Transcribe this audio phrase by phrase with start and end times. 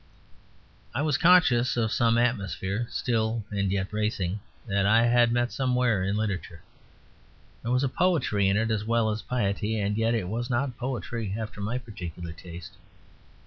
[0.95, 6.03] I was conscious of some atmosphere, still and yet bracing, that I had met somewhere
[6.03, 6.63] in literature.
[7.61, 11.35] There was poetry in it as well as piety; and yet it was not poetry
[11.37, 12.77] after my particular taste.